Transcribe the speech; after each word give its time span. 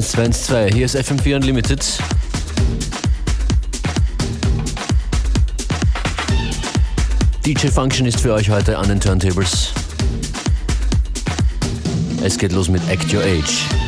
21212. 0.00 0.74
Hier 0.74 0.86
ist 0.86 0.96
FM4 0.96 1.36
Unlimited. 1.36 1.84
DJ 7.44 7.68
Function 7.68 8.06
ist 8.06 8.20
für 8.20 8.32
euch 8.32 8.48
heute 8.48 8.78
an 8.78 8.88
den 8.88 9.00
Turntables. 9.00 9.72
Es 12.22 12.38
geht 12.38 12.52
los 12.52 12.68
mit 12.68 12.80
Act 12.88 13.12
Your 13.12 13.22
Age. 13.22 13.79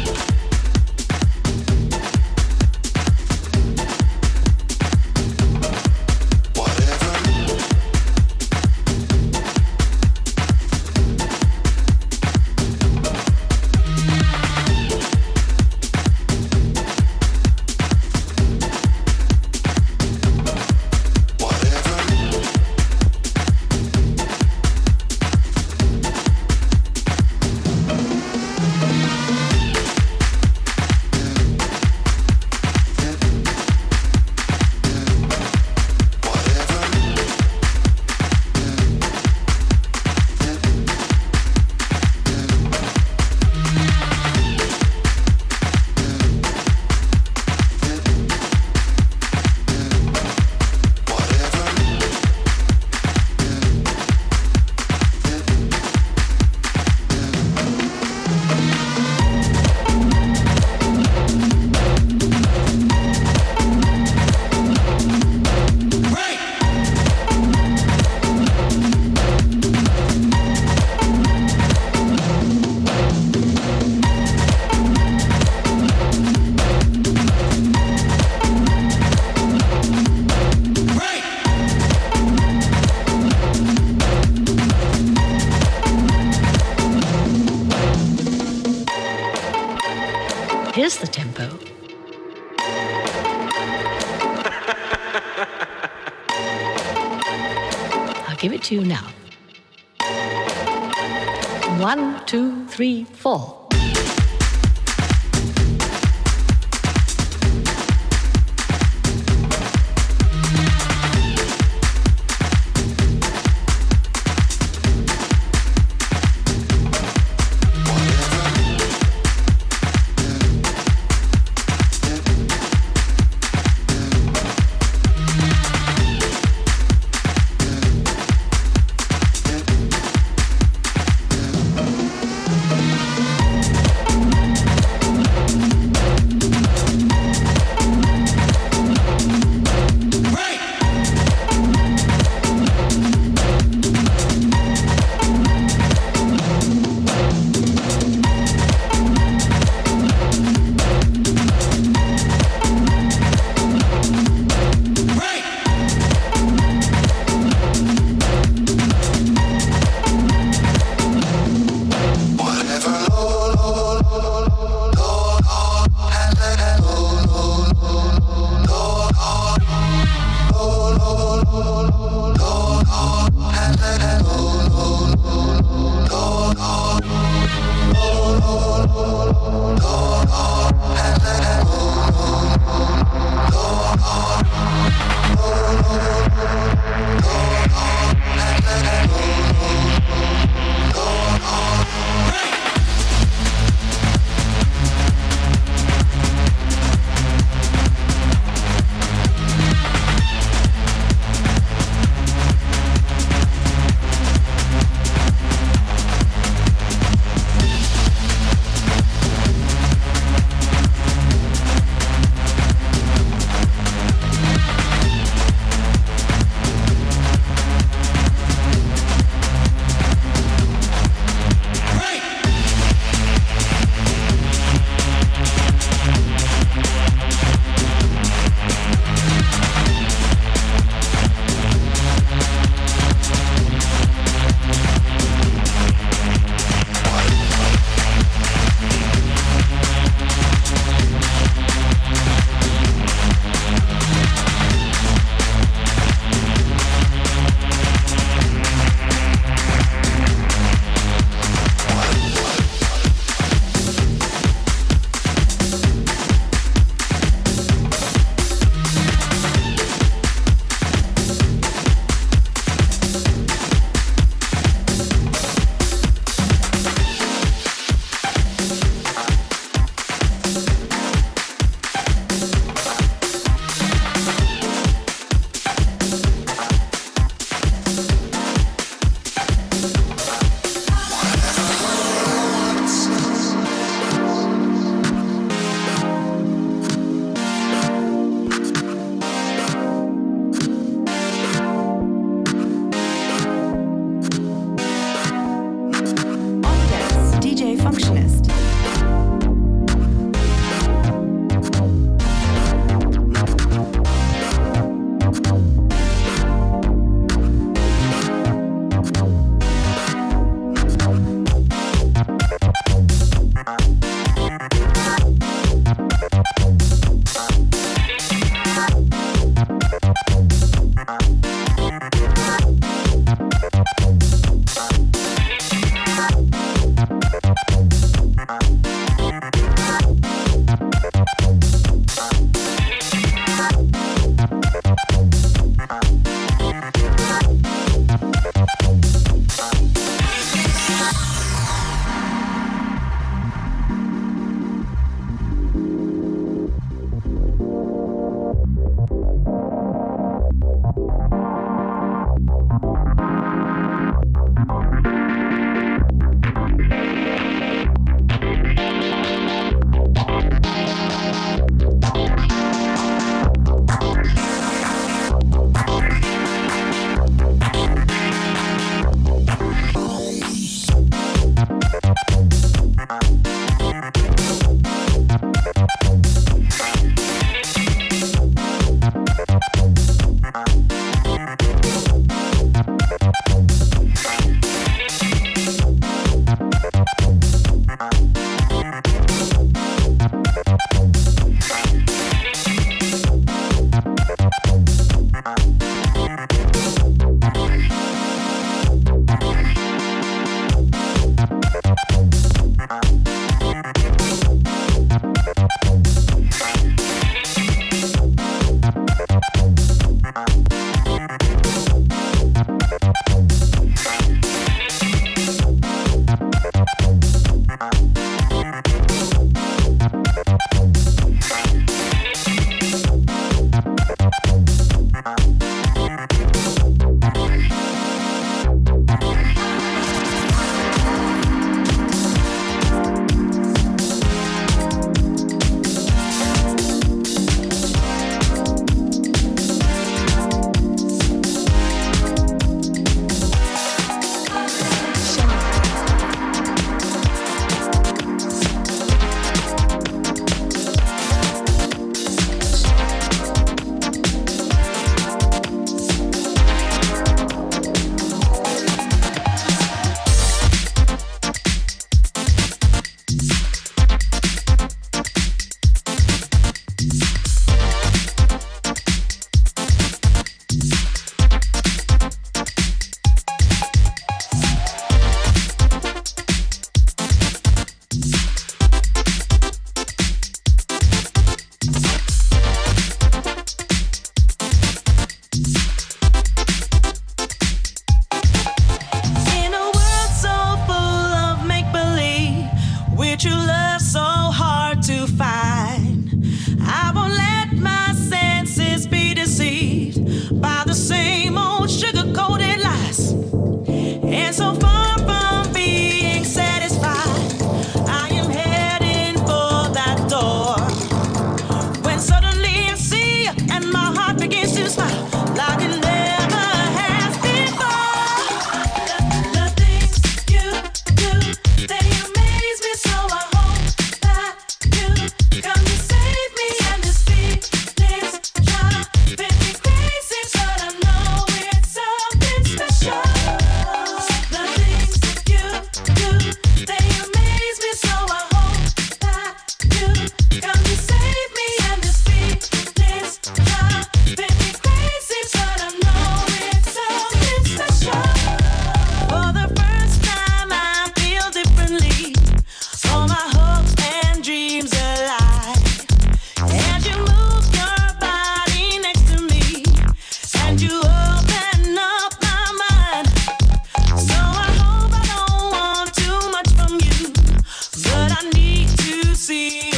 see. 569.52 569.92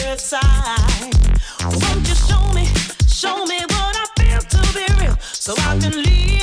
Won't 1.63 2.09
you 2.09 2.15
show 2.15 2.45
me, 2.53 2.67
show 3.07 3.45
me 3.47 3.59
what 3.73 3.97
I 4.03 4.07
feel 4.19 4.41
to 4.41 4.61
be 4.75 4.85
real, 5.01 5.17
so 5.21 5.55
I 5.59 5.79
can 5.79 6.03
leave. 6.03 6.34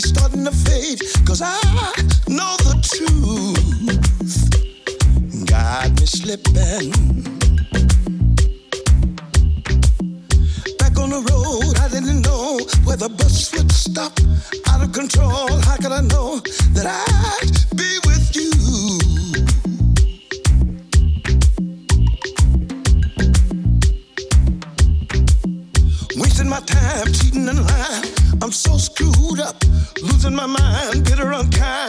starting 0.00 0.44
to 0.44 0.50
fade. 0.50 1.00
Cause 1.26 1.42
I 1.42 1.60
know 2.28 2.56
the 2.66 2.74
truth. 2.82 3.56
Got 5.46 5.90
me 6.00 6.06
slipping. 6.06 6.92
Back 10.78 10.98
on 10.98 11.10
the 11.10 11.20
road, 11.30 11.78
I 11.78 11.88
didn't 11.88 12.22
know 12.22 12.58
where 12.84 12.96
the 12.96 13.08
bus 13.08 13.52
would 13.54 13.70
stop. 13.72 14.12
Out 14.68 14.82
of 14.82 14.92
control, 14.92 15.48
how 15.62 15.76
could 15.76 15.92
I 15.92 16.00
know 16.00 16.40
that 16.74 16.86
I'd 16.86 17.76
be 17.76 17.98
with 18.06 18.34
you? 18.34 18.50
Wasting 26.20 26.48
my 26.48 26.60
time, 26.60 27.12
cheating 27.12 27.48
and 27.48 27.64
lying. 27.64 28.04
I'm 28.42 28.52
so 28.52 28.76
screwed 28.76 29.40
up 29.40 29.57
in 30.28 30.34
my 30.34 30.46
mind, 30.46 31.04
bitter, 31.04 31.32
unkind. 31.32 31.87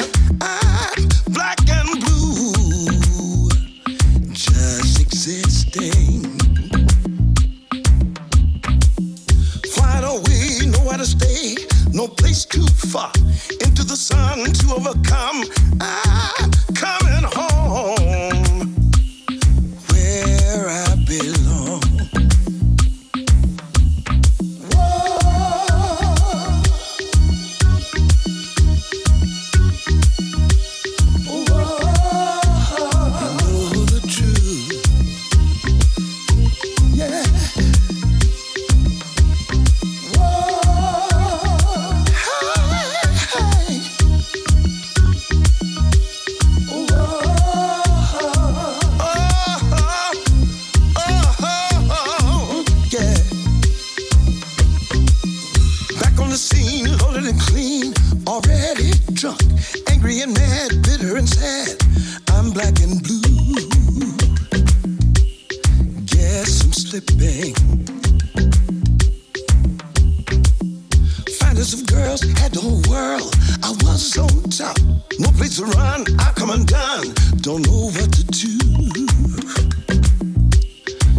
hundreds 71.69 71.73
of 71.73 71.97
girls, 71.97 72.21
had 72.39 72.51
the 72.51 72.61
whole 72.61 72.81
world. 72.89 73.35
I 73.63 73.71
was 73.83 74.17
on 74.17 74.43
top, 74.49 74.77
no 75.19 75.29
place 75.37 75.57
to 75.57 75.65
run. 75.65 76.05
I 76.19 76.31
come 76.35 76.49
undone, 76.49 77.13
don't 77.41 77.65
know 77.65 77.91
what 77.91 78.11
to 78.13 78.23
do. 78.25 78.57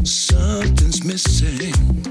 Something's 0.04 1.04
missing. 1.04 2.09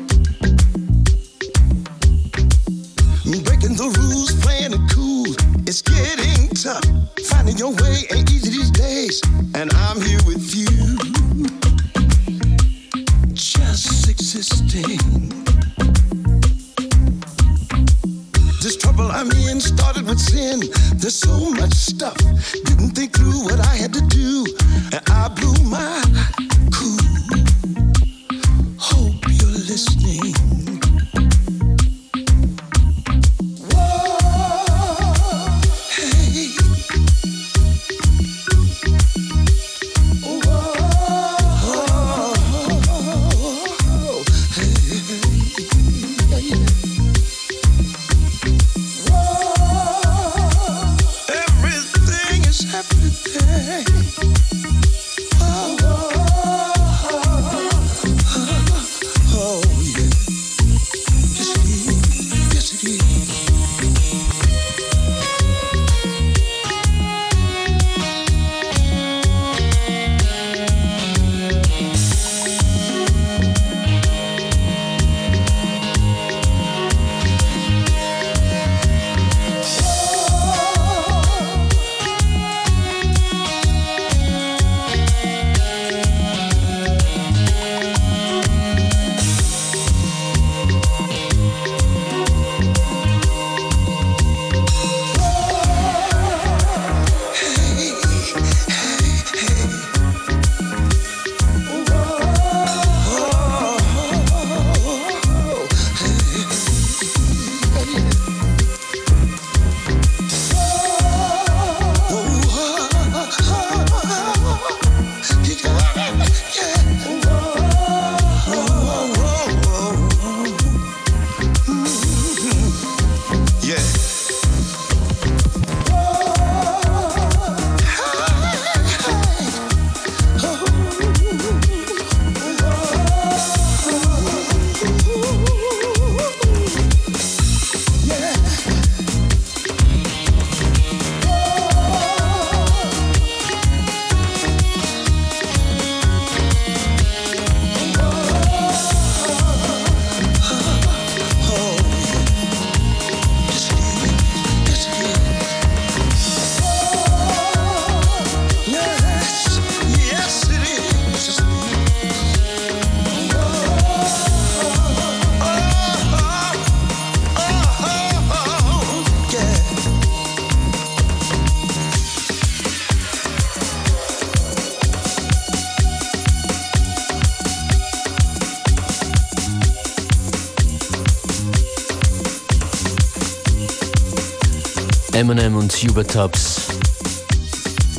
Eminem 185.20 185.58
und 185.58 185.74
Hubert 185.74 186.12
Tubbs. 186.12 186.62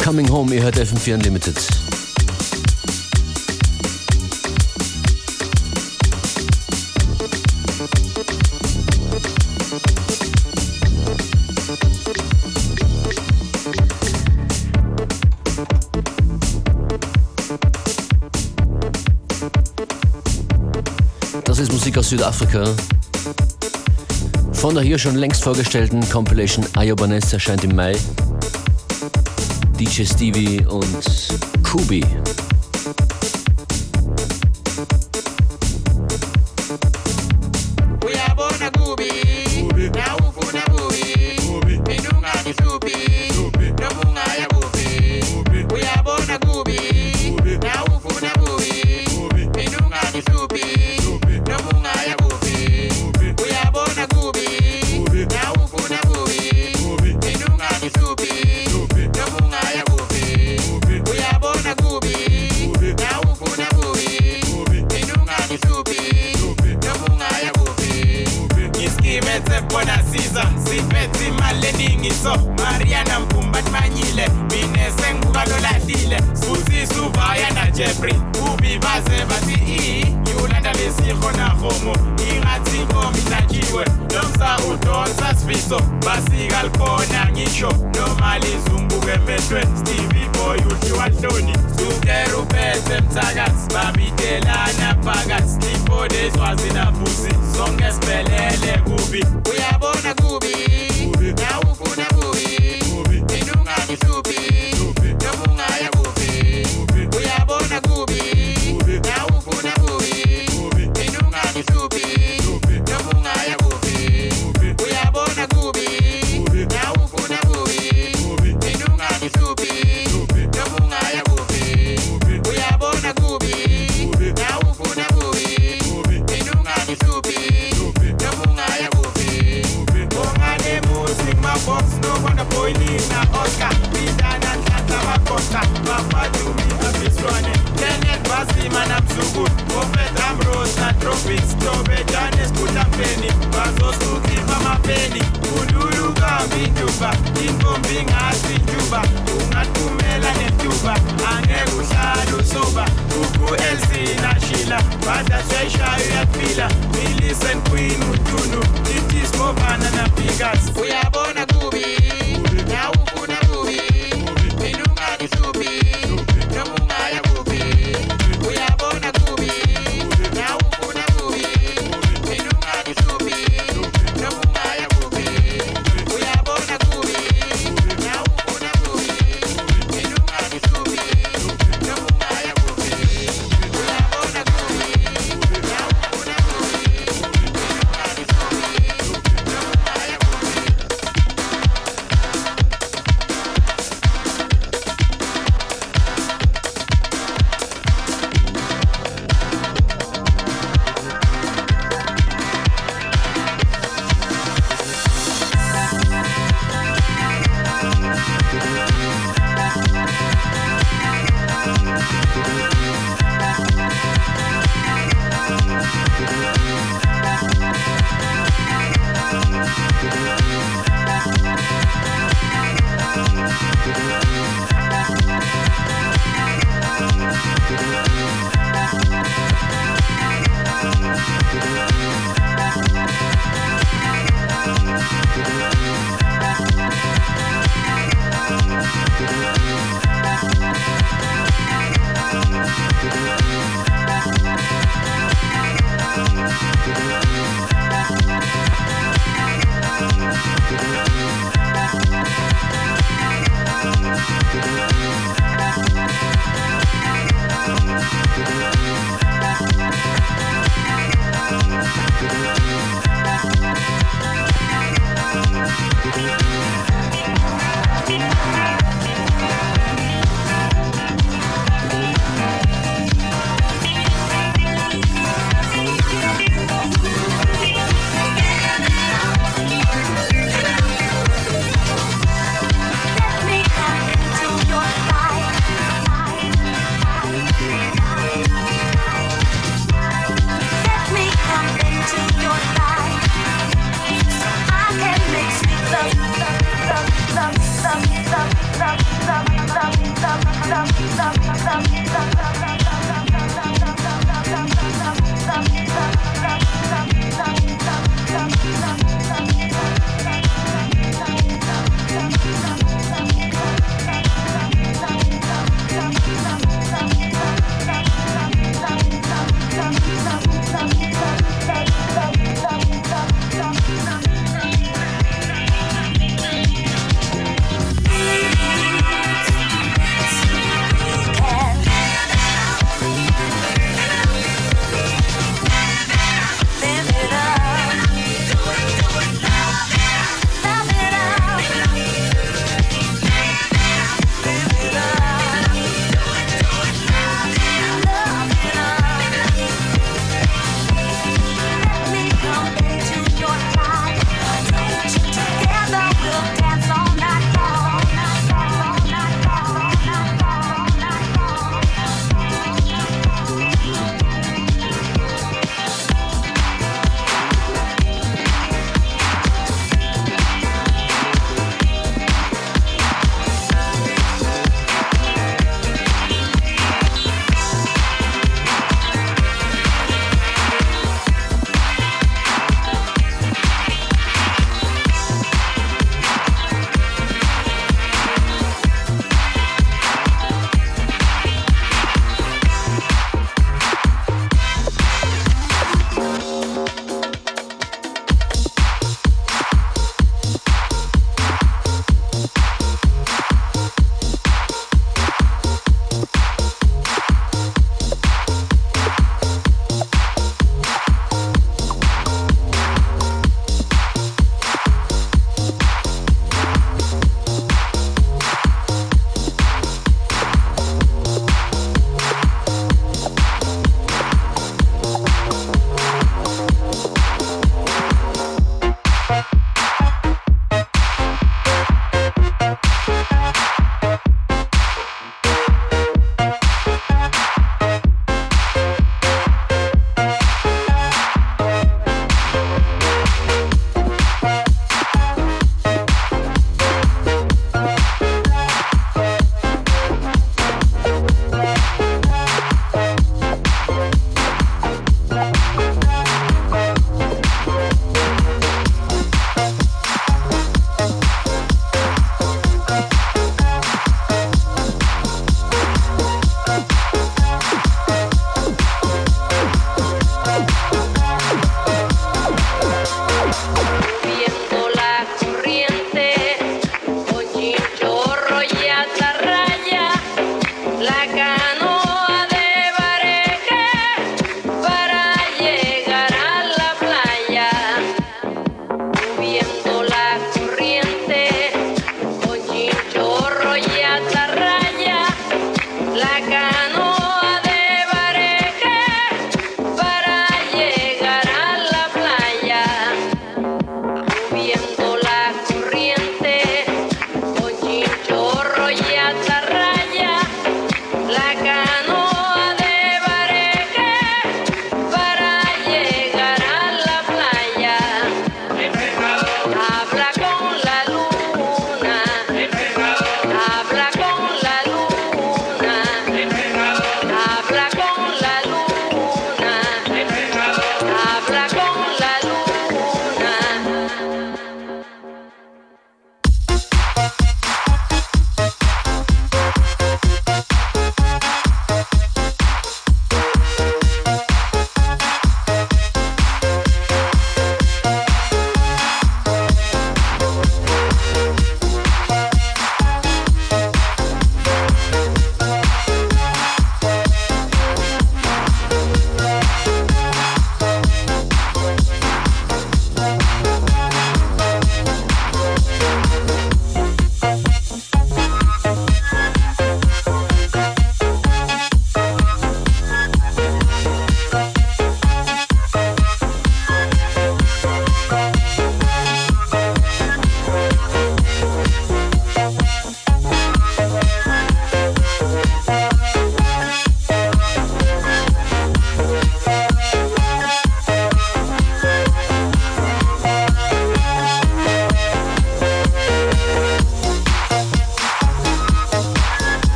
Coming 0.00 0.30
Home, 0.30 0.54
ihr 0.54 0.62
hört 0.62 0.76
FM4 0.76 1.14
Unlimited. 1.14 1.56
Das 21.44 21.58
ist 21.58 21.72
Musik 21.72 21.98
aus 21.98 22.10
Südafrika. 22.10 22.76
Von 24.58 24.74
der 24.74 24.82
hier 24.82 24.98
schon 24.98 25.14
längst 25.14 25.44
vorgestellten 25.44 26.00
Compilation 26.10 26.66
Ayobanes 26.74 27.32
erscheint 27.32 27.62
im 27.62 27.76
Mai. 27.76 27.96
DJ 29.78 30.02
Stevie 30.02 30.66
und 30.66 30.84
Kubi. 31.62 32.04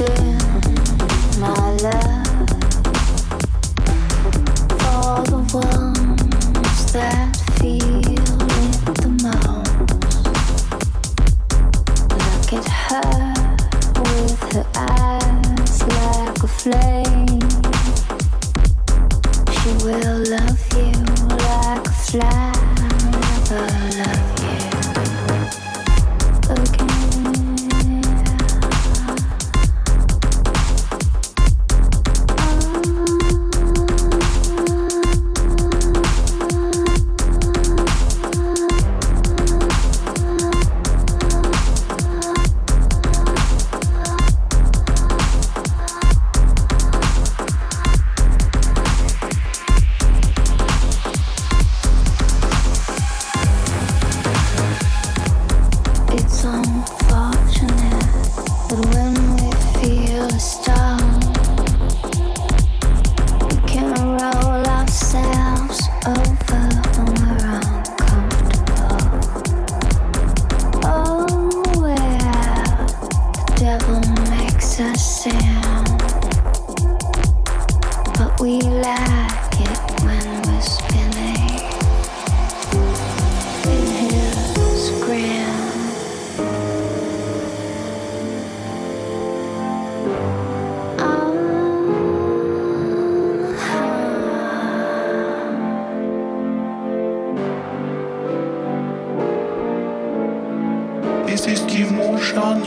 kisses 0.00 0.39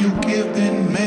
you've 0.03 0.21
given 0.21 0.91
me. 0.91 1.02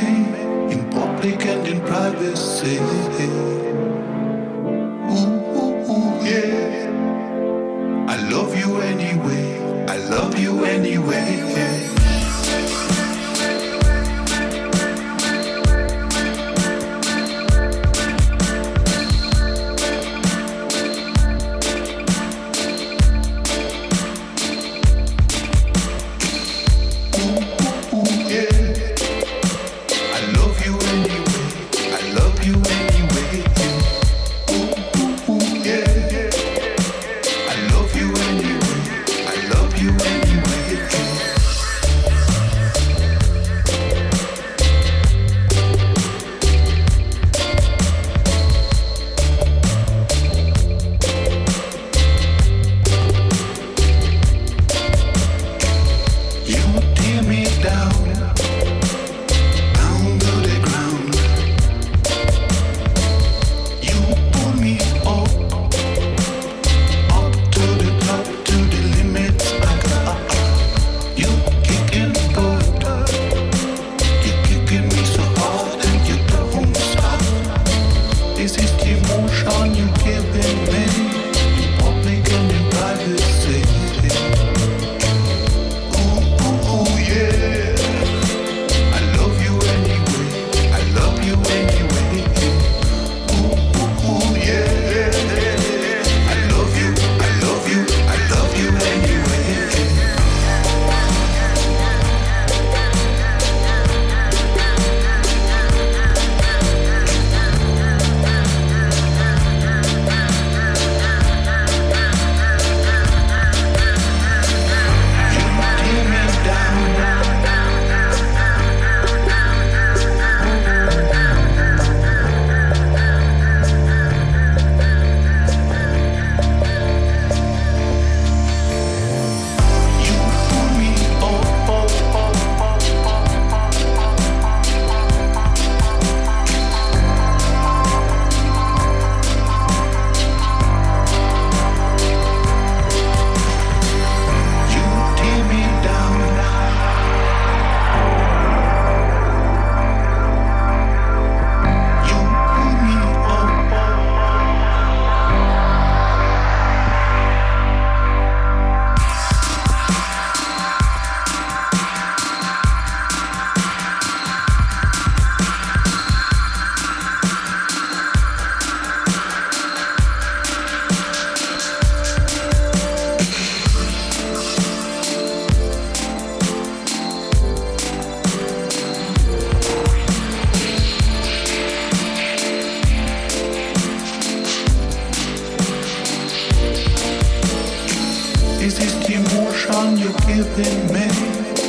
You're 190.36 190.44
giving 190.54 190.92
me 190.92 191.04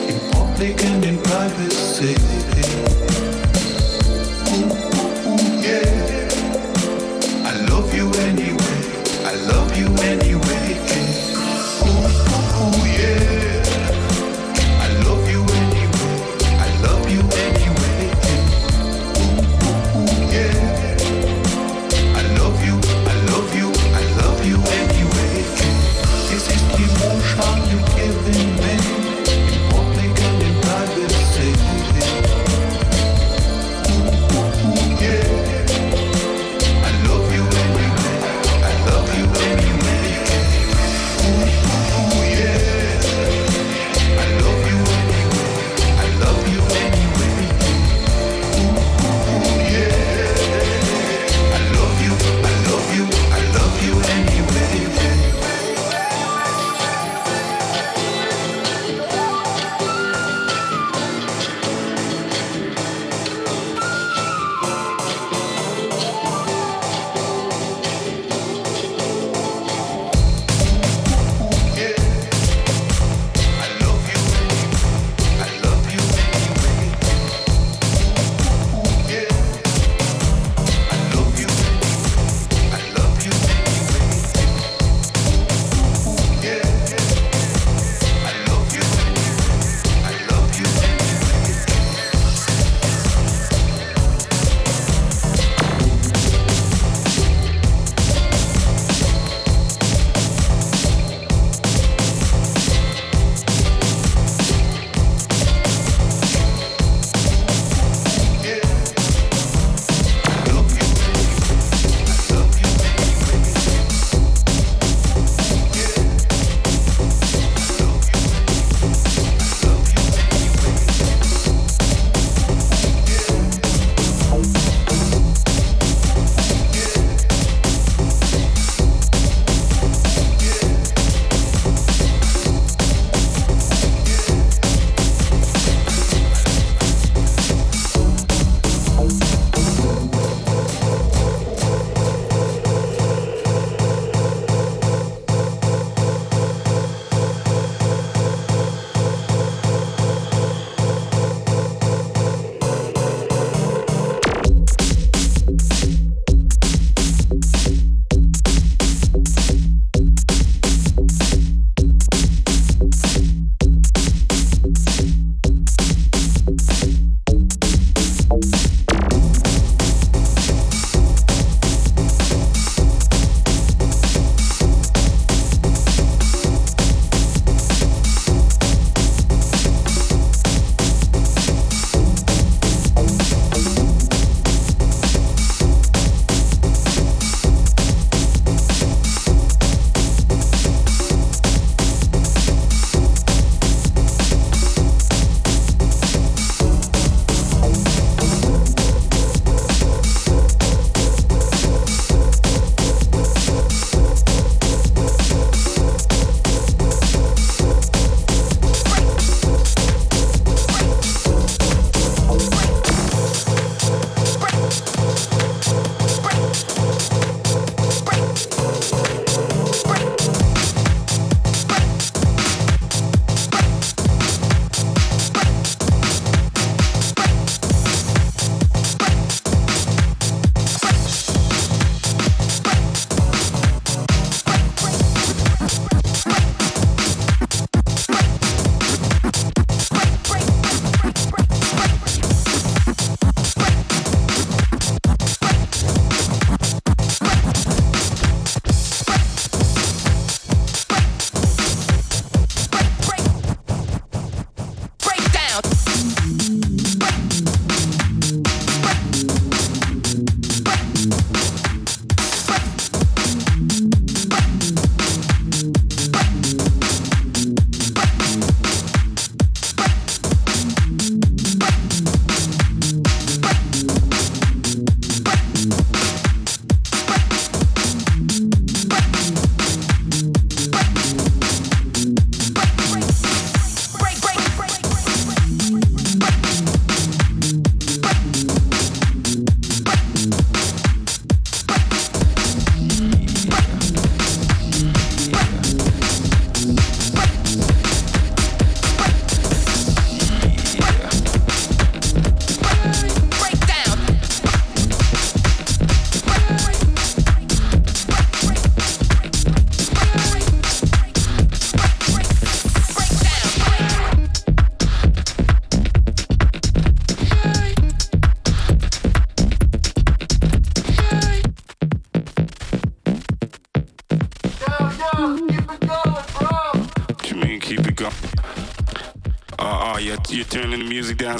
in 0.09 0.31
public 0.31 0.83
and 0.83 1.05
in 1.05 1.17
privacy. 1.19 2.86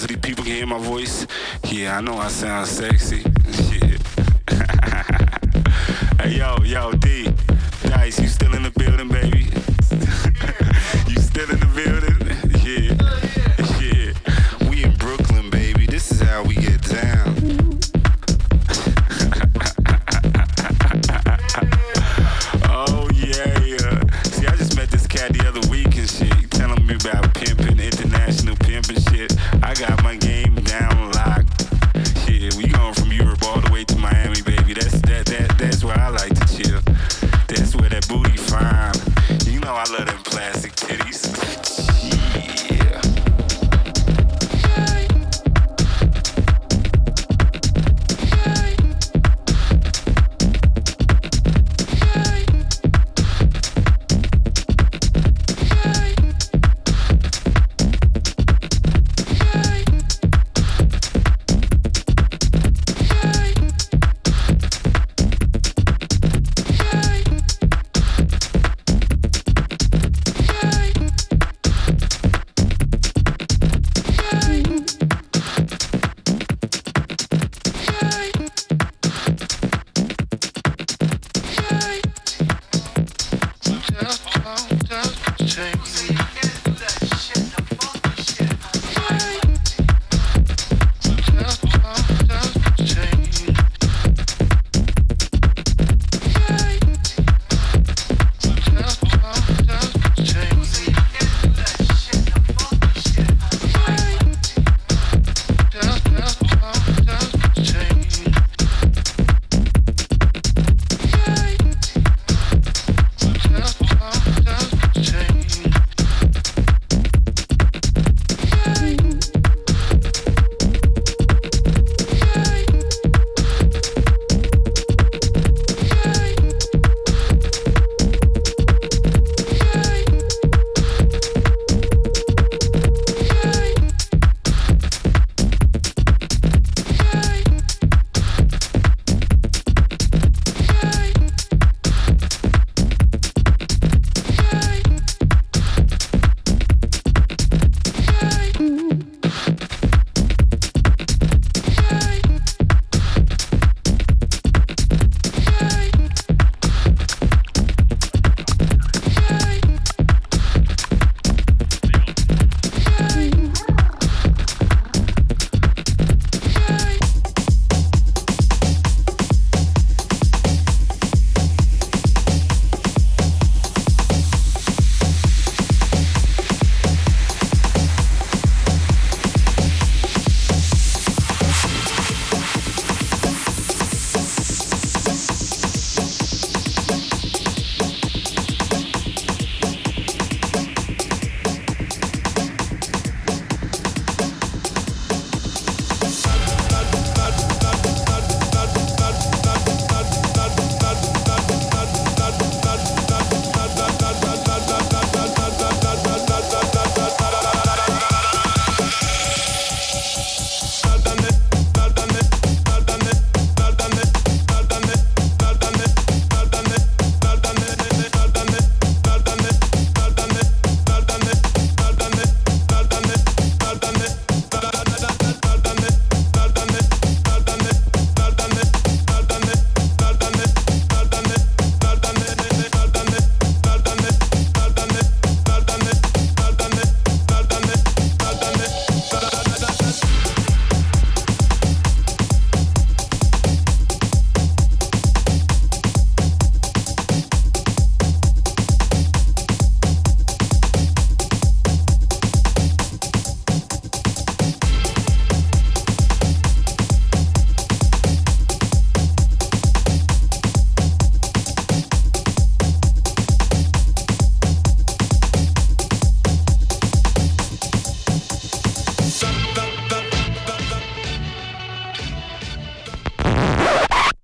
these 0.06 0.18
people 0.18 0.44
can 0.44 0.54
hear 0.54 0.68
my 0.68 0.78
voice. 0.78 1.26
Yeah, 1.64 1.98
I 1.98 2.02
know 2.02 2.18
I 2.18 2.28
sound 2.28 2.68
sexy. 2.68 3.27